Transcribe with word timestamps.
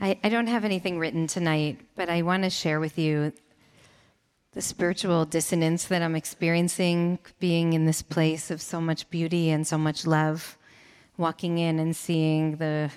I, 0.00 0.16
I 0.22 0.28
don't 0.28 0.46
have 0.46 0.64
anything 0.64 1.00
written 1.00 1.26
tonight, 1.26 1.80
but 1.96 2.08
I 2.08 2.22
want 2.22 2.44
to 2.44 2.50
share 2.50 2.78
with 2.78 2.98
you 2.98 3.32
the 4.52 4.62
spiritual 4.62 5.24
dissonance 5.24 5.86
that 5.86 6.02
I'm 6.02 6.14
experiencing 6.14 7.18
being 7.40 7.72
in 7.72 7.84
this 7.84 8.00
place 8.00 8.52
of 8.52 8.62
so 8.62 8.80
much 8.80 9.10
beauty 9.10 9.50
and 9.50 9.66
so 9.66 9.76
much 9.76 10.06
love. 10.06 10.56
Walking 11.16 11.58
in 11.58 11.80
and 11.80 11.96
seeing 11.96 12.58
the, 12.58 12.92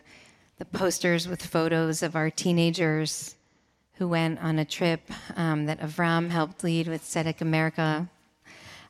the 0.60 0.66
posters 0.66 1.28
with 1.28 1.44
photos 1.44 2.04
of 2.04 2.16
our 2.16 2.30
teenagers 2.30 3.36
who 3.94 4.08
went 4.08 4.40
on 4.40 4.60
a 4.60 4.66
trip 4.66 5.02
um, 5.36 5.66
that 5.66 5.80
Avram 5.80 6.30
helped 6.30 6.64
lead 6.64 6.88
with 6.88 7.02
Tzedek 7.02 7.42
America. 7.42 8.08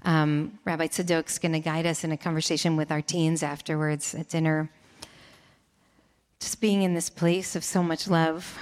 Um, 0.03 0.59
Rabbi 0.65 0.87
Tzadok's 0.87 1.39
going 1.39 1.53
to 1.53 1.59
guide 1.59 1.85
us 1.85 2.03
in 2.03 2.11
a 2.11 2.17
conversation 2.17 2.75
with 2.75 2.91
our 2.91 3.01
teens 3.01 3.41
afterwards 3.41 4.13
at 4.13 4.27
dinner 4.27 4.69
just 6.41 6.59
being 6.59 6.81
in 6.81 6.95
this 6.95 7.09
place 7.09 7.55
of 7.55 7.63
so 7.63 7.83
much 7.83 8.07
love 8.07 8.57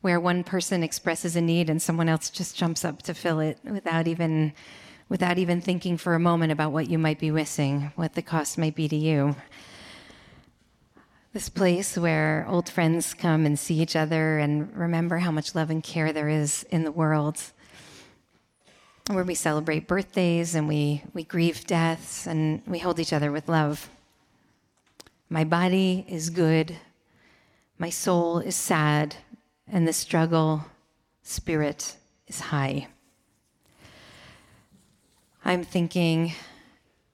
where 0.00 0.18
one 0.18 0.42
person 0.42 0.82
expresses 0.82 1.36
a 1.36 1.40
need 1.40 1.68
and 1.68 1.80
someone 1.80 2.08
else 2.08 2.30
just 2.30 2.56
jumps 2.56 2.84
up 2.84 3.02
to 3.02 3.12
fill 3.12 3.38
it 3.38 3.58
without 3.64 4.08
even 4.08 4.52
without 5.10 5.38
even 5.38 5.60
thinking 5.60 5.96
for 5.96 6.14
a 6.14 6.18
moment 6.18 6.52
about 6.52 6.72
what 6.72 6.88
you 6.88 6.98
might 6.98 7.18
be 7.18 7.30
missing, 7.30 7.92
what 7.96 8.14
the 8.14 8.22
cost 8.22 8.58
might 8.58 8.74
be 8.74 8.88
to 8.88 8.96
you. 8.96 9.34
This 11.32 11.48
place 11.48 11.96
where 11.96 12.46
old 12.48 12.68
friends 12.68 13.14
come 13.14 13.46
and 13.46 13.58
see 13.58 13.80
each 13.80 13.96
other 13.96 14.38
and 14.38 14.74
remember 14.76 15.18
how 15.18 15.30
much 15.30 15.54
love 15.54 15.70
and 15.70 15.82
care 15.82 16.12
there 16.12 16.28
is 16.28 16.62
in 16.64 16.84
the 16.84 16.92
world. 16.92 17.42
Where 19.10 19.24
we 19.24 19.34
celebrate 19.34 19.88
birthdays 19.88 20.54
and 20.54 20.68
we, 20.68 21.02
we 21.14 21.24
grieve 21.24 21.66
deaths 21.66 22.26
and 22.26 22.60
we 22.66 22.78
hold 22.78 23.00
each 23.00 23.14
other 23.14 23.32
with 23.32 23.48
love. 23.48 23.88
My 25.30 25.44
body 25.44 26.04
is 26.06 26.28
good 26.28 26.76
my 27.78 27.90
soul 27.90 28.40
is 28.40 28.56
sad, 28.56 29.14
and 29.70 29.86
the 29.86 29.92
struggle 29.92 30.64
spirit 31.22 31.96
is 32.26 32.40
high. 32.40 32.88
I'm 35.44 35.62
thinking 35.62 36.32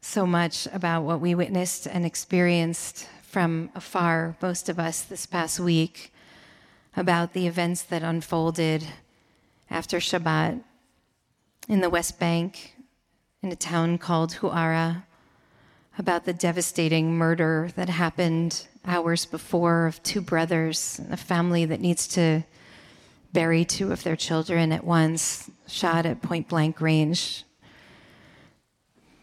so 0.01 0.27
much 0.27 0.67
about 0.73 1.03
what 1.03 1.21
we 1.21 1.35
witnessed 1.35 1.87
and 1.87 2.07
experienced 2.07 3.07
from 3.23 3.71
afar, 3.75 4.37
most 4.41 4.69
of 4.71 4.79
us 4.79 5.03
this 5.03 5.27
past 5.27 5.61
week, 5.61 6.13
about 6.97 7.35
the 7.35 7.47
events 7.47 7.83
that 7.83 8.03
unfolded 8.03 8.87
after 9.71 9.99
Shabbat 9.99 10.63
in 11.69 11.81
the 11.81 11.91
West 11.91 12.19
Bank, 12.19 12.75
in 13.43 13.53
a 13.53 13.57
town 13.57 13.99
called 13.99 14.37
Huara, 14.37 15.03
about 15.99 16.25
the 16.25 16.33
devastating 16.33 17.17
murder 17.17 17.71
that 17.77 17.89
happened 17.91 18.67
hours 18.87 19.25
before 19.25 19.87
of 19.87 20.03
two 20.03 20.21
brothers, 20.21 21.01
a 21.11 21.17
family 21.17 21.65
that 21.65 21.81
needs 21.81 22.07
to 22.09 22.45
bury 23.33 23.65
two 23.65 23.93
of 23.93 24.03
their 24.03 24.17
children 24.17 24.73
at 24.73 24.85
once, 24.85 25.51
shot 25.67 26.07
at 26.07 26.23
point 26.23 26.49
blank 26.49 26.81
range 26.81 27.45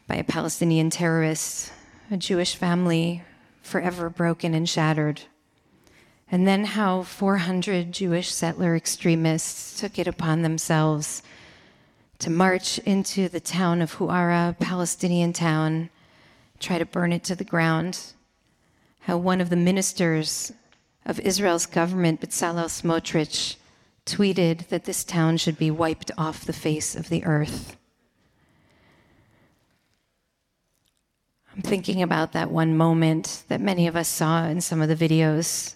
by 0.08 0.16
a 0.16 0.24
Palestinian 0.24 0.90
terrorist, 0.90 1.72
a 2.10 2.18
Jewish 2.18 2.56
family 2.56 3.24
forever 3.62 4.10
broken 4.10 4.54
and 4.54 4.68
shattered. 4.68 5.22
And 6.30 6.48
then 6.48 6.66
how 6.66 7.04
400 7.04 7.92
Jewish 7.92 8.32
settler 8.32 8.76
extremists 8.76 9.80
took 9.80 10.00
it 10.00 10.08
upon 10.08 10.42
themselves 10.42 11.24
to 12.20 12.30
march 12.30 12.80
into 12.80 13.28
the 13.28 13.40
town 13.40 13.82
of 13.82 13.96
Huara, 13.96 14.58
Palestinian 14.60 15.34
town, 15.34 15.90
try 16.60 16.78
to 16.78 16.86
burn 16.86 17.12
it 17.12 17.24
to 17.26 17.36
the 17.36 17.44
ground 17.44 18.14
how 19.02 19.18
one 19.18 19.42
of 19.42 19.50
the 19.50 19.56
ministers 19.56 20.52
of 21.06 21.20
Israel's 21.20 21.66
government, 21.66 22.22
Bezalel 22.22 22.66
Smotrich, 22.66 23.56
tweeted 24.06 24.68
that 24.68 24.86
this 24.86 25.04
town 25.04 25.38
should 25.38 25.58
be 25.58 25.72
wiped 25.72 26.12
off 26.18 26.46
the 26.46 26.54
face 26.54 26.96
of 26.96 27.10
the 27.10 27.24
earth. 27.24 27.78
I'm 31.56 31.62
thinking 31.62 32.02
about 32.02 32.32
that 32.32 32.52
one 32.52 32.78
moment 32.78 33.44
that 33.50 33.60
many 33.60 33.88
of 33.88 33.96
us 33.96 34.08
saw 34.08 34.46
in 34.46 34.62
some 34.62 34.82
of 34.82 34.88
the 34.88 34.96
videos 34.96 35.76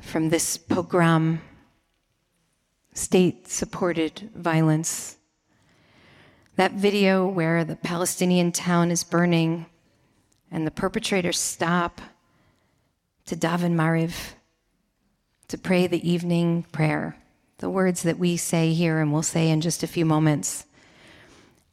from 0.00 0.28
this 0.28 0.56
pogrom, 0.56 1.40
state 2.94 3.48
supported 3.48 4.30
violence. 4.34 5.16
That 6.56 6.72
video 6.72 7.26
where 7.26 7.64
the 7.64 7.76
Palestinian 7.76 8.52
town 8.52 8.90
is 8.90 9.04
burning 9.04 9.66
and 10.50 10.66
the 10.66 10.70
perpetrators 10.70 11.38
stop 11.38 12.00
to 13.26 13.36
daven 13.36 13.74
Mariv, 13.74 14.34
to 15.48 15.58
pray 15.58 15.86
the 15.86 16.08
evening 16.08 16.64
prayer, 16.72 17.16
the 17.58 17.70
words 17.70 18.02
that 18.02 18.18
we 18.18 18.36
say 18.36 18.72
here 18.72 19.00
and 19.00 19.12
we'll 19.12 19.22
say 19.22 19.48
in 19.48 19.60
just 19.60 19.82
a 19.82 19.86
few 19.88 20.04
moments. 20.04 20.66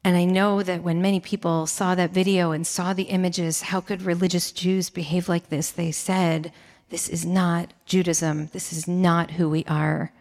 And 0.03 0.15
I 0.15 0.25
know 0.25 0.63
that 0.63 0.81
when 0.81 1.01
many 1.01 1.19
people 1.19 1.67
saw 1.67 1.93
that 1.95 2.11
video 2.11 2.51
and 2.51 2.65
saw 2.65 2.93
the 2.93 3.03
images, 3.03 3.61
how 3.61 3.81
could 3.81 4.01
religious 4.01 4.51
Jews 4.51 4.89
behave 4.89 5.29
like 5.29 5.49
this? 5.49 5.71
They 5.71 5.91
said, 5.91 6.51
This 6.89 7.07
is 7.07 7.25
not 7.25 7.73
Judaism. 7.85 8.47
This 8.47 8.73
is 8.73 8.87
not 8.87 9.31
who 9.31 9.49
we 9.49 9.63
are. 9.65 10.11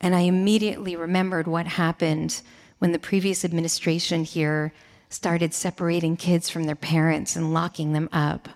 And 0.00 0.14
I 0.14 0.20
immediately 0.20 0.96
remembered 0.96 1.46
what 1.46 1.66
happened 1.66 2.42
when 2.78 2.92
the 2.92 2.98
previous 2.98 3.44
administration 3.44 4.24
here 4.24 4.72
started 5.08 5.54
separating 5.54 6.16
kids 6.16 6.50
from 6.50 6.64
their 6.64 6.74
parents 6.74 7.36
and 7.36 7.54
locking 7.54 7.92
them 7.92 8.08
up. 8.12 8.48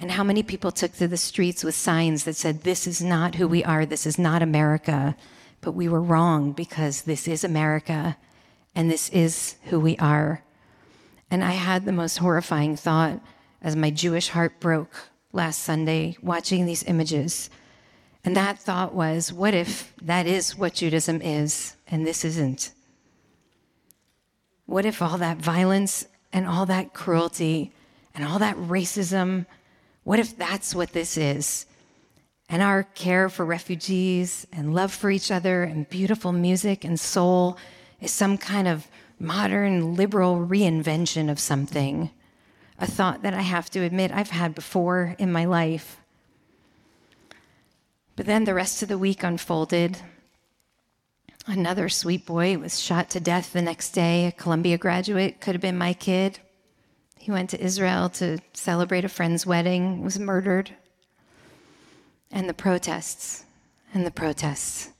And 0.00 0.12
how 0.12 0.22
many 0.22 0.42
people 0.42 0.70
took 0.70 0.92
to 0.94 1.08
the 1.08 1.16
streets 1.16 1.64
with 1.64 1.74
signs 1.74 2.24
that 2.24 2.36
said, 2.36 2.62
This 2.62 2.86
is 2.86 3.02
not 3.02 3.34
who 3.34 3.48
we 3.48 3.64
are, 3.64 3.84
this 3.84 4.06
is 4.06 4.18
not 4.18 4.42
America. 4.42 5.16
But 5.60 5.72
we 5.72 5.88
were 5.88 6.00
wrong 6.00 6.52
because 6.52 7.02
this 7.02 7.26
is 7.26 7.42
America 7.42 8.16
and 8.74 8.88
this 8.88 9.08
is 9.08 9.56
who 9.64 9.80
we 9.80 9.96
are. 9.96 10.44
And 11.30 11.42
I 11.42 11.52
had 11.52 11.84
the 11.84 11.92
most 11.92 12.18
horrifying 12.18 12.76
thought 12.76 13.20
as 13.60 13.74
my 13.74 13.90
Jewish 13.90 14.28
heart 14.28 14.60
broke 14.60 15.08
last 15.32 15.62
Sunday 15.62 16.16
watching 16.22 16.64
these 16.64 16.84
images. 16.84 17.50
And 18.24 18.36
that 18.36 18.58
thought 18.58 18.94
was, 18.94 19.32
what 19.32 19.52
if 19.52 19.92
that 20.00 20.26
is 20.26 20.56
what 20.56 20.74
Judaism 20.74 21.20
is 21.20 21.74
and 21.88 22.06
this 22.06 22.24
isn't? 22.24 22.72
What 24.66 24.86
if 24.86 25.02
all 25.02 25.18
that 25.18 25.38
violence 25.38 26.06
and 26.32 26.46
all 26.46 26.66
that 26.66 26.94
cruelty 26.94 27.72
and 28.14 28.24
all 28.24 28.38
that 28.38 28.56
racism 28.56 29.46
what 30.08 30.18
if 30.18 30.38
that's 30.38 30.74
what 30.74 30.94
this 30.94 31.18
is? 31.18 31.66
And 32.48 32.62
our 32.62 32.82
care 32.82 33.28
for 33.28 33.44
refugees 33.44 34.46
and 34.50 34.74
love 34.74 34.90
for 34.90 35.10
each 35.10 35.30
other 35.30 35.64
and 35.64 35.86
beautiful 35.86 36.32
music 36.32 36.82
and 36.82 36.98
soul 36.98 37.58
is 38.00 38.10
some 38.10 38.38
kind 38.38 38.66
of 38.66 38.88
modern 39.20 39.96
liberal 39.96 40.36
reinvention 40.36 41.30
of 41.30 41.38
something. 41.38 42.10
A 42.78 42.86
thought 42.86 43.20
that 43.20 43.34
I 43.34 43.42
have 43.42 43.68
to 43.72 43.80
admit 43.80 44.10
I've 44.10 44.30
had 44.30 44.54
before 44.54 45.14
in 45.18 45.30
my 45.30 45.44
life. 45.44 46.00
But 48.16 48.24
then 48.24 48.44
the 48.44 48.54
rest 48.54 48.82
of 48.82 48.88
the 48.88 48.96
week 48.96 49.22
unfolded. 49.22 49.98
Another 51.46 51.90
sweet 51.90 52.24
boy 52.24 52.56
was 52.56 52.80
shot 52.80 53.10
to 53.10 53.20
death 53.20 53.52
the 53.52 53.60
next 53.60 53.90
day, 53.90 54.24
a 54.24 54.32
Columbia 54.32 54.78
graduate, 54.78 55.42
could 55.42 55.54
have 55.54 55.60
been 55.60 55.76
my 55.76 55.92
kid. 55.92 56.38
He 57.18 57.30
went 57.30 57.50
to 57.50 57.60
Israel 57.60 58.08
to 58.10 58.38
celebrate 58.54 59.04
a 59.04 59.08
friend's 59.08 59.44
wedding, 59.44 60.02
was 60.02 60.18
murdered. 60.18 60.70
And 62.30 62.48
the 62.48 62.54
protests, 62.54 63.44
and 63.92 64.06
the 64.06 64.10
protests. 64.10 64.90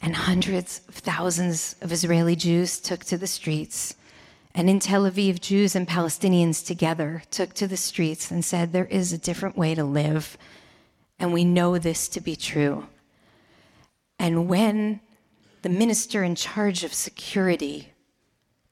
And 0.00 0.14
hundreds 0.14 0.82
of 0.88 0.94
thousands 0.94 1.74
of 1.80 1.92
Israeli 1.92 2.36
Jews 2.36 2.78
took 2.78 3.04
to 3.04 3.18
the 3.18 3.26
streets. 3.26 3.96
And 4.54 4.70
in 4.70 4.78
Tel 4.78 5.02
Aviv, 5.02 5.40
Jews 5.40 5.74
and 5.74 5.88
Palestinians 5.88 6.64
together 6.64 7.22
took 7.30 7.54
to 7.54 7.66
the 7.66 7.76
streets 7.76 8.30
and 8.30 8.44
said, 8.44 8.72
There 8.72 8.86
is 8.86 9.12
a 9.12 9.18
different 9.18 9.56
way 9.56 9.74
to 9.74 9.84
live. 9.84 10.38
And 11.18 11.32
we 11.32 11.44
know 11.44 11.76
this 11.76 12.08
to 12.08 12.20
be 12.20 12.36
true. 12.36 12.86
And 14.18 14.48
when 14.48 15.00
the 15.62 15.68
minister 15.68 16.22
in 16.22 16.34
charge 16.34 16.84
of 16.84 16.94
security 16.94 17.92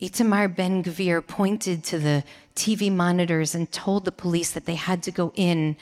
Itamar 0.00 0.54
Ben 0.54 0.82
Gvir 0.82 1.26
pointed 1.26 1.84
to 1.84 1.98
the 1.98 2.24
TV 2.54 2.90
monitors 2.90 3.54
and 3.54 3.70
told 3.70 4.04
the 4.04 4.12
police 4.12 4.50
that 4.52 4.66
they 4.66 4.76
had 4.76 5.02
to 5.02 5.10
go 5.10 5.32
in 5.34 5.76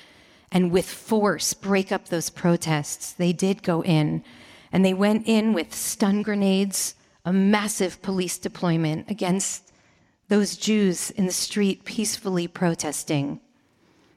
and 0.50 0.70
with 0.70 0.88
force 0.88 1.54
break 1.54 1.90
up 1.90 2.08
those 2.08 2.30
protests. 2.30 3.12
They 3.12 3.32
did 3.32 3.62
go 3.62 3.82
in, 3.82 4.22
and 4.70 4.84
they 4.84 4.94
went 4.94 5.26
in 5.26 5.52
with 5.52 5.74
stun 5.74 6.22
grenades, 6.22 6.94
a 7.24 7.32
massive 7.32 8.02
police 8.02 8.38
deployment 8.38 9.10
against 9.10 9.72
those 10.28 10.56
Jews 10.56 11.10
in 11.10 11.26
the 11.26 11.32
street 11.32 11.84
peacefully 11.84 12.48
protesting. 12.48 13.40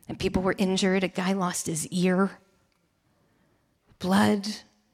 And 0.08 0.20
people 0.20 0.42
were 0.42 0.56
injured. 0.58 1.04
A 1.04 1.08
guy 1.08 1.34
lost 1.34 1.68
his 1.68 1.88
ear. 1.88 2.40
Blood, 4.00 4.48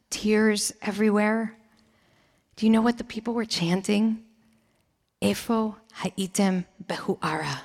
tears 0.09 0.71
everywhere. 0.81 1.57
Do 2.55 2.65
you 2.65 2.71
know 2.71 2.81
what 2.81 2.97
the 2.97 3.03
people 3.03 3.33
were 3.33 3.45
chanting? 3.45 4.23
Efo 5.21 5.75
ha'item 5.93 6.65
behu'ara. 6.91 7.61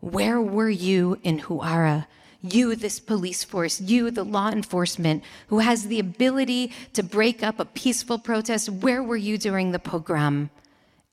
Where 0.00 0.40
were 0.40 0.70
you 0.70 1.18
in 1.22 1.40
Hu'ara? 1.40 2.06
You, 2.42 2.76
this 2.76 3.00
police 3.00 3.42
force, 3.42 3.80
you, 3.80 4.10
the 4.10 4.22
law 4.22 4.50
enforcement 4.50 5.24
who 5.48 5.60
has 5.60 5.86
the 5.86 5.98
ability 5.98 6.72
to 6.92 7.02
break 7.02 7.42
up 7.42 7.58
a 7.58 7.64
peaceful 7.64 8.18
protest, 8.18 8.68
where 8.68 9.02
were 9.02 9.16
you 9.16 9.38
during 9.38 9.72
the 9.72 9.78
pogrom? 9.78 10.50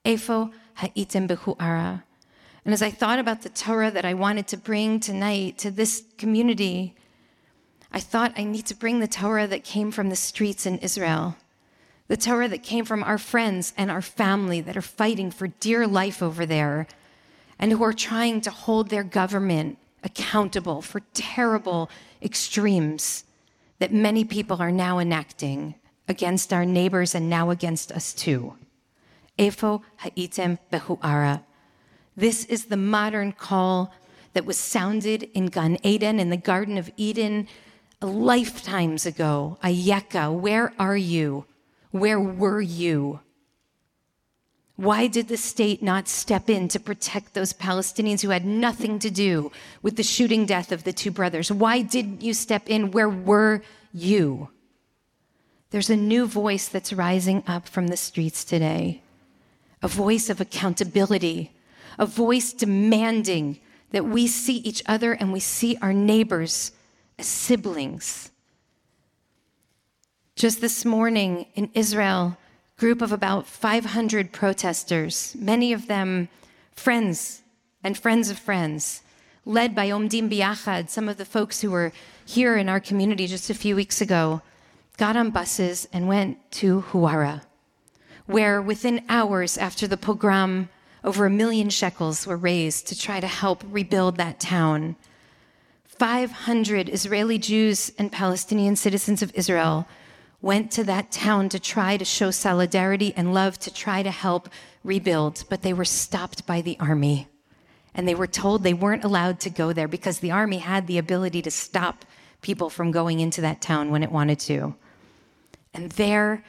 Efo 0.04 0.52
ha'item 0.74 1.26
behu'ara. 1.26 2.04
And 2.64 2.74
as 2.74 2.82
I 2.82 2.90
thought 2.90 3.18
about 3.18 3.42
the 3.42 3.48
Torah 3.48 3.90
that 3.90 4.04
I 4.04 4.14
wanted 4.14 4.46
to 4.48 4.56
bring 4.56 5.00
tonight 5.00 5.58
to 5.58 5.70
this 5.70 6.04
community, 6.18 6.94
I 7.90 7.98
thought 7.98 8.34
I 8.36 8.44
need 8.44 8.66
to 8.66 8.74
bring 8.74 9.00
the 9.00 9.08
Torah 9.08 9.46
that 9.46 9.64
came 9.64 9.90
from 9.90 10.10
the 10.10 10.16
streets 10.16 10.66
in 10.66 10.78
Israel, 10.78 11.36
the 12.08 12.16
Torah 12.16 12.48
that 12.48 12.62
came 12.62 12.84
from 12.84 13.02
our 13.02 13.18
friends 13.18 13.72
and 13.76 13.90
our 13.90 14.02
family 14.02 14.60
that 14.60 14.76
are 14.76 14.82
fighting 14.82 15.30
for 15.30 15.48
dear 15.48 15.86
life 15.86 16.22
over 16.22 16.44
there 16.44 16.86
and 17.58 17.72
who 17.72 17.82
are 17.82 17.92
trying 17.92 18.40
to 18.40 18.50
hold 18.50 18.88
their 18.88 19.04
government 19.04 19.78
accountable 20.02 20.82
for 20.82 21.00
terrible 21.14 21.90
extremes 22.20 23.24
that 23.78 23.92
many 23.92 24.24
people 24.24 24.60
are 24.60 24.72
now 24.72 24.98
enacting 24.98 25.74
against 26.08 26.52
our 26.52 26.64
neighbors 26.64 27.14
and 27.14 27.28
now 27.30 27.50
against 27.50 27.92
us 27.92 28.12
too. 28.12 28.54
Efo 29.38 29.82
ha'item 29.98 30.58
behu'ara. 30.70 31.42
This 32.16 32.44
is 32.46 32.66
the 32.66 32.76
modern 32.76 33.32
call 33.32 33.92
that 34.34 34.44
was 34.44 34.58
sounded 34.58 35.24
in 35.34 35.46
Gan 35.46 35.78
Eden, 35.82 36.20
in 36.20 36.30
the 36.30 36.36
Garden 36.36 36.76
of 36.78 36.90
Eden, 36.96 37.48
lifetimes 38.00 39.06
ago. 39.06 39.58
Ayeka, 39.62 40.32
where 40.32 40.72
are 40.78 40.96
you? 40.96 41.46
Where 41.90 42.20
were 42.20 42.60
you? 42.60 43.20
Why 44.76 45.06
did 45.06 45.28
the 45.28 45.36
state 45.36 45.82
not 45.82 46.08
step 46.08 46.48
in 46.48 46.68
to 46.68 46.80
protect 46.80 47.34
those 47.34 47.52
Palestinians 47.52 48.22
who 48.22 48.30
had 48.30 48.44
nothing 48.44 48.98
to 49.00 49.10
do 49.10 49.52
with 49.82 49.96
the 49.96 50.02
shooting 50.02 50.46
death 50.46 50.72
of 50.72 50.84
the 50.84 50.92
two 50.92 51.10
brothers? 51.10 51.52
Why 51.52 51.82
didn't 51.82 52.22
you 52.22 52.32
step 52.32 52.62
in? 52.66 52.90
Where 52.90 53.08
were 53.08 53.62
you? 53.92 54.48
There's 55.70 55.90
a 55.90 55.96
new 55.96 56.26
voice 56.26 56.68
that's 56.68 56.92
rising 56.92 57.42
up 57.46 57.68
from 57.68 57.88
the 57.88 57.96
streets 57.96 58.44
today 58.44 59.02
a 59.84 59.88
voice 59.88 60.30
of 60.30 60.40
accountability, 60.40 61.50
a 61.98 62.06
voice 62.06 62.52
demanding 62.52 63.58
that 63.90 64.04
we 64.04 64.28
see 64.28 64.58
each 64.58 64.80
other 64.86 65.12
and 65.12 65.32
we 65.32 65.40
see 65.40 65.76
our 65.82 65.92
neighbors 65.92 66.70
as 67.18 67.26
siblings. 67.26 68.30
Just 70.36 70.60
this 70.60 70.84
morning 70.84 71.46
in 71.54 71.68
Israel, 71.74 72.36
group 72.82 73.00
of 73.00 73.12
about 73.12 73.46
500 73.46 74.32
protesters, 74.32 75.36
many 75.38 75.72
of 75.72 75.86
them 75.86 76.28
friends 76.72 77.42
and 77.84 77.96
friends 77.96 78.28
of 78.28 78.36
friends, 78.36 79.02
led 79.46 79.72
by 79.72 79.88
Omdim 79.88 80.28
Biachad, 80.28 80.90
some 80.90 81.08
of 81.08 81.16
the 81.16 81.24
folks 81.24 81.60
who 81.60 81.70
were 81.70 81.92
here 82.26 82.56
in 82.56 82.68
our 82.68 82.80
community 82.80 83.28
just 83.28 83.48
a 83.48 83.54
few 83.54 83.76
weeks 83.76 84.00
ago, 84.00 84.42
got 84.96 85.16
on 85.16 85.30
buses 85.30 85.86
and 85.92 86.08
went 86.08 86.38
to 86.50 86.82
Huwara, 86.90 87.42
where 88.26 88.60
within 88.60 89.04
hours 89.08 89.56
after 89.56 89.86
the 89.86 89.96
pogrom, 89.96 90.68
over 91.04 91.24
a 91.24 91.30
million 91.30 91.70
shekels 91.70 92.26
were 92.26 92.36
raised 92.36 92.88
to 92.88 92.98
try 92.98 93.20
to 93.20 93.28
help 93.28 93.62
rebuild 93.70 94.16
that 94.16 94.40
town. 94.40 94.96
500 95.84 96.88
Israeli 96.88 97.38
Jews 97.38 97.92
and 97.96 98.10
Palestinian 98.10 98.74
citizens 98.74 99.22
of 99.22 99.32
Israel 99.36 99.86
went 100.42 100.72
to 100.72 100.84
that 100.84 101.12
town 101.12 101.48
to 101.48 101.60
try 101.60 101.96
to 101.96 102.04
show 102.04 102.32
solidarity 102.32 103.14
and 103.16 103.32
love, 103.32 103.58
to 103.60 103.72
try 103.72 104.02
to 104.02 104.10
help 104.10 104.48
rebuild, 104.82 105.44
but 105.48 105.62
they 105.62 105.72
were 105.72 105.84
stopped 105.84 106.44
by 106.44 106.60
the 106.60 106.76
army. 106.80 107.28
And 107.94 108.08
they 108.08 108.14
were 108.14 108.26
told 108.26 108.62
they 108.62 108.74
weren't 108.74 109.04
allowed 109.04 109.38
to 109.40 109.50
go 109.50 109.72
there 109.72 109.86
because 109.86 110.18
the 110.18 110.32
army 110.32 110.58
had 110.58 110.86
the 110.86 110.98
ability 110.98 111.42
to 111.42 111.50
stop 111.50 112.04
people 112.40 112.68
from 112.68 112.90
going 112.90 113.20
into 113.20 113.40
that 113.40 113.60
town 113.60 113.90
when 113.90 114.02
it 114.02 114.10
wanted 114.10 114.40
to. 114.40 114.74
And 115.72 115.92
there 115.92 116.44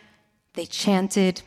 they 0.54 0.66
chanted, 0.66 1.44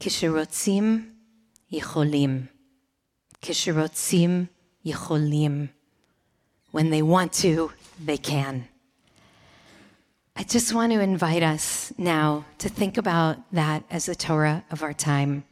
Kishirotzim 0.00 1.10
Yicholim. 1.72 2.48
Kishirotzim 3.42 4.48
Yicholim. 4.84 5.70
When 6.70 6.90
they 6.90 7.02
want 7.02 7.32
to, 7.34 7.72
they 8.04 8.16
can. 8.16 8.68
I 10.40 10.44
just 10.44 10.72
want 10.72 10.92
to 10.92 11.00
invite 11.00 11.42
us 11.42 11.92
now 11.98 12.44
to 12.58 12.68
think 12.68 12.96
about 12.96 13.38
that 13.50 13.82
as 13.90 14.06
the 14.06 14.14
Torah 14.14 14.62
of 14.70 14.84
our 14.84 14.92
time. 14.92 15.42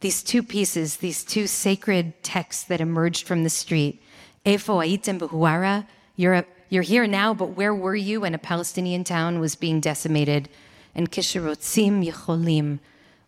These 0.00 0.22
two 0.22 0.42
pieces, 0.42 0.98
these 0.98 1.24
two 1.24 1.46
sacred 1.46 2.22
texts 2.22 2.64
that 2.64 2.82
emerged 2.82 3.26
from 3.26 3.42
the 3.42 3.48
street. 3.48 4.02
Efo 4.44 4.84
aitem 4.86 5.18
behuara, 5.18 5.86
you're, 6.16 6.44
you're 6.68 6.82
here 6.82 7.06
now, 7.06 7.32
but 7.32 7.56
where 7.56 7.74
were 7.74 7.96
you 7.96 8.20
when 8.20 8.34
a 8.34 8.38
Palestinian 8.38 9.02
town 9.02 9.40
was 9.40 9.54
being 9.54 9.80
decimated? 9.80 10.50
And 10.94 11.10
kishirotzim 11.10 12.06
yicholim, 12.06 12.80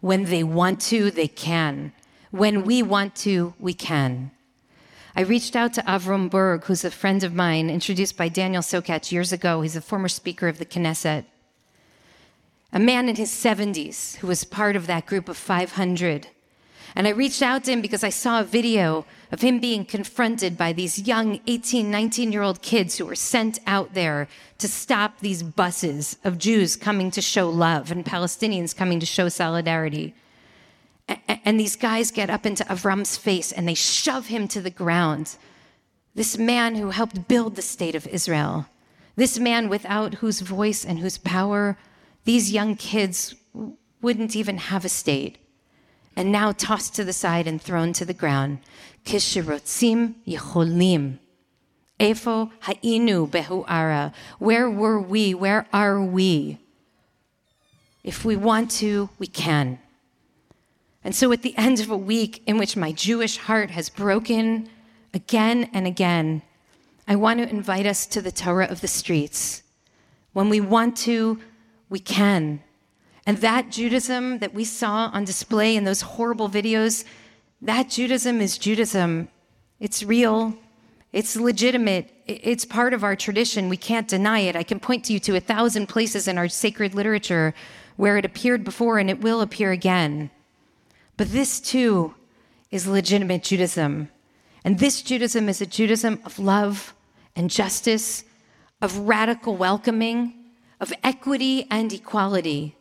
when 0.02 0.24
they 0.24 0.44
want 0.44 0.82
to, 0.82 1.10
they 1.10 1.28
can. 1.28 1.94
When 2.30 2.62
we 2.62 2.82
want 2.82 3.14
to, 3.24 3.54
we 3.58 3.72
can. 3.72 4.32
I 5.16 5.20
reached 5.20 5.54
out 5.54 5.72
to 5.74 5.82
Avram 5.82 6.28
Burg, 6.28 6.64
who's 6.64 6.84
a 6.84 6.90
friend 6.90 7.22
of 7.22 7.32
mine, 7.32 7.70
introduced 7.70 8.16
by 8.16 8.28
Daniel 8.28 8.62
Sokatch 8.62 9.12
years 9.12 9.32
ago. 9.32 9.60
He's 9.60 9.76
a 9.76 9.80
former 9.80 10.08
speaker 10.08 10.48
of 10.48 10.58
the 10.58 10.66
Knesset. 10.66 11.24
A 12.72 12.80
man 12.80 13.08
in 13.08 13.14
his 13.14 13.30
70s 13.30 14.16
who 14.16 14.26
was 14.26 14.42
part 14.42 14.74
of 14.74 14.88
that 14.88 15.06
group 15.06 15.28
of 15.28 15.36
500. 15.36 16.26
And 16.96 17.06
I 17.06 17.10
reached 17.10 17.42
out 17.42 17.62
to 17.64 17.70
him 17.70 17.80
because 17.80 18.02
I 18.02 18.08
saw 18.08 18.40
a 18.40 18.44
video 18.44 19.06
of 19.30 19.40
him 19.40 19.60
being 19.60 19.84
confronted 19.84 20.58
by 20.58 20.72
these 20.72 21.06
young 21.06 21.38
18, 21.46 21.88
19 21.88 22.32
year 22.32 22.42
old 22.42 22.60
kids 22.60 22.98
who 22.98 23.06
were 23.06 23.14
sent 23.14 23.60
out 23.68 23.94
there 23.94 24.26
to 24.58 24.66
stop 24.66 25.20
these 25.20 25.44
buses 25.44 26.16
of 26.24 26.38
Jews 26.38 26.74
coming 26.74 27.12
to 27.12 27.22
show 27.22 27.48
love 27.48 27.92
and 27.92 28.04
Palestinians 28.04 28.74
coming 28.74 28.98
to 28.98 29.06
show 29.06 29.28
solidarity. 29.28 30.12
And 31.06 31.60
these 31.60 31.76
guys 31.76 32.10
get 32.10 32.30
up 32.30 32.46
into 32.46 32.64
Avram's 32.64 33.16
face 33.16 33.52
and 33.52 33.68
they 33.68 33.74
shove 33.74 34.28
him 34.28 34.48
to 34.48 34.62
the 34.62 34.70
ground. 34.70 35.36
This 36.14 36.38
man 36.38 36.76
who 36.76 36.90
helped 36.90 37.28
build 37.28 37.56
the 37.56 37.62
state 37.62 37.94
of 37.94 38.06
Israel, 38.06 38.66
this 39.16 39.38
man 39.38 39.68
without 39.68 40.14
whose 40.14 40.40
voice 40.40 40.84
and 40.84 40.98
whose 41.00 41.18
power 41.18 41.76
these 42.24 42.52
young 42.52 42.76
kids 42.76 43.34
wouldn't 44.00 44.34
even 44.34 44.58
have 44.58 44.84
a 44.84 44.88
state, 44.88 45.38
and 46.16 46.32
now 46.32 46.52
tossed 46.52 46.94
to 46.94 47.04
the 47.04 47.12
side 47.12 47.46
and 47.46 47.60
thrown 47.60 47.92
to 47.92 48.04
the 48.04 48.14
ground. 48.14 48.58
Kishirotzim 49.04 50.14
yicholim. 50.26 51.18
Efo 52.00 52.50
ha'inu 52.60 53.28
behu'ara. 53.28 54.12
Where 54.38 54.70
were 54.70 55.00
we? 55.00 55.34
Where 55.34 55.66
are 55.72 56.02
we? 56.02 56.58
If 58.02 58.24
we 58.24 58.36
want 58.36 58.70
to, 58.72 59.10
we 59.18 59.26
can. 59.26 59.78
And 61.04 61.14
so, 61.14 61.30
at 61.32 61.42
the 61.42 61.56
end 61.58 61.80
of 61.80 61.90
a 61.90 61.96
week 61.96 62.42
in 62.46 62.56
which 62.56 62.76
my 62.76 62.90
Jewish 62.90 63.36
heart 63.36 63.70
has 63.70 63.90
broken 63.90 64.70
again 65.12 65.68
and 65.74 65.86
again, 65.86 66.40
I 67.06 67.14
want 67.16 67.40
to 67.40 67.48
invite 67.48 67.84
us 67.84 68.06
to 68.06 68.22
the 68.22 68.32
Torah 68.32 68.64
of 68.64 68.80
the 68.80 68.88
streets. 68.88 69.62
When 70.32 70.48
we 70.48 70.60
want 70.60 70.96
to, 70.98 71.38
we 71.90 71.98
can. 72.00 72.62
And 73.26 73.38
that 73.38 73.70
Judaism 73.70 74.38
that 74.38 74.54
we 74.54 74.64
saw 74.64 75.10
on 75.12 75.24
display 75.24 75.76
in 75.76 75.84
those 75.84 76.00
horrible 76.00 76.48
videos, 76.48 77.04
that 77.60 77.90
Judaism 77.90 78.40
is 78.40 78.56
Judaism. 78.56 79.28
It's 79.80 80.02
real, 80.02 80.54
it's 81.12 81.36
legitimate, 81.36 82.10
it's 82.26 82.64
part 82.64 82.94
of 82.94 83.04
our 83.04 83.14
tradition. 83.14 83.68
We 83.68 83.76
can't 83.76 84.08
deny 84.08 84.40
it. 84.40 84.56
I 84.56 84.62
can 84.62 84.80
point 84.80 85.04
to 85.04 85.12
you 85.12 85.20
to 85.20 85.36
a 85.36 85.40
thousand 85.40 85.88
places 85.88 86.26
in 86.26 86.38
our 86.38 86.48
sacred 86.48 86.94
literature 86.94 87.54
where 87.96 88.16
it 88.16 88.24
appeared 88.24 88.64
before 88.64 88.98
and 88.98 89.10
it 89.10 89.20
will 89.20 89.42
appear 89.42 89.70
again. 89.70 90.30
But 91.16 91.30
this 91.32 91.60
too 91.60 92.14
is 92.70 92.86
legitimate 92.86 93.44
Judaism. 93.44 94.08
And 94.64 94.78
this 94.78 95.02
Judaism 95.02 95.48
is 95.48 95.60
a 95.60 95.66
Judaism 95.66 96.20
of 96.24 96.38
love 96.38 96.94
and 97.36 97.50
justice, 97.50 98.24
of 98.80 98.98
radical 98.98 99.56
welcoming, 99.56 100.34
of 100.80 100.92
equity 101.02 101.66
and 101.70 101.92
equality. 101.92 102.76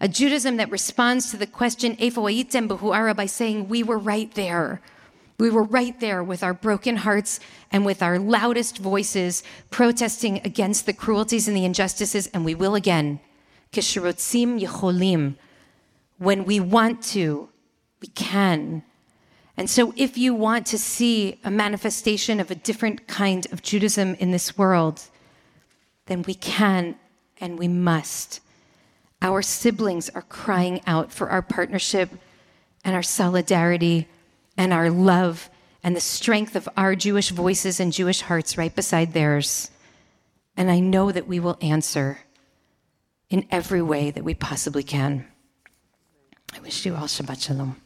A 0.00 0.08
Judaism 0.08 0.56
that 0.56 0.70
responds 0.70 1.30
to 1.30 1.36
the 1.36 1.46
question, 1.46 1.96
Efo 1.96 2.44
behuara, 2.68 3.16
by 3.16 3.26
saying, 3.26 3.68
We 3.68 3.82
were 3.82 3.98
right 3.98 4.32
there. 4.34 4.82
We 5.38 5.50
were 5.50 5.62
right 5.62 5.98
there 6.00 6.22
with 6.22 6.42
our 6.42 6.54
broken 6.54 6.96
hearts 6.96 7.40
and 7.70 7.84
with 7.84 8.02
our 8.02 8.18
loudest 8.18 8.78
voices 8.78 9.42
protesting 9.70 10.40
against 10.44 10.86
the 10.86 10.92
cruelties 10.92 11.46
and 11.46 11.56
the 11.56 11.64
injustices, 11.64 12.26
and 12.28 12.44
we 12.44 12.54
will 12.54 12.74
again. 12.74 13.20
Kishirotzim 13.72 14.60
yicholim. 14.60 15.36
When 16.18 16.44
we 16.44 16.60
want 16.60 17.02
to, 17.14 17.50
we 18.00 18.08
can. 18.08 18.82
And 19.56 19.70
so, 19.70 19.94
if 19.96 20.18
you 20.18 20.34
want 20.34 20.66
to 20.66 20.78
see 20.78 21.40
a 21.42 21.50
manifestation 21.50 22.40
of 22.40 22.50
a 22.50 22.54
different 22.54 23.06
kind 23.06 23.46
of 23.52 23.62
Judaism 23.62 24.14
in 24.16 24.30
this 24.30 24.58
world, 24.58 25.02
then 26.06 26.22
we 26.22 26.34
can 26.34 26.96
and 27.40 27.58
we 27.58 27.68
must. 27.68 28.40
Our 29.22 29.42
siblings 29.42 30.10
are 30.10 30.22
crying 30.22 30.82
out 30.86 31.10
for 31.10 31.30
our 31.30 31.42
partnership 31.42 32.10
and 32.84 32.94
our 32.94 33.02
solidarity 33.02 34.08
and 34.56 34.72
our 34.72 34.90
love 34.90 35.48
and 35.82 35.96
the 35.96 36.00
strength 36.00 36.54
of 36.56 36.68
our 36.76 36.94
Jewish 36.94 37.30
voices 37.30 37.80
and 37.80 37.92
Jewish 37.92 38.22
hearts 38.22 38.58
right 38.58 38.74
beside 38.74 39.12
theirs. 39.12 39.70
And 40.56 40.70
I 40.70 40.80
know 40.80 41.12
that 41.12 41.28
we 41.28 41.40
will 41.40 41.58
answer 41.60 42.18
in 43.30 43.46
every 43.50 43.82
way 43.82 44.10
that 44.10 44.24
we 44.24 44.34
possibly 44.34 44.82
can. 44.82 45.26
I 46.54 46.60
wish 46.60 46.86
you 46.86 46.94
all 46.94 47.04
Shabbat 47.04 47.42
Shalom. 47.42 47.85